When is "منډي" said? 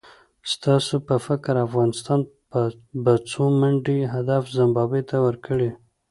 3.61-3.99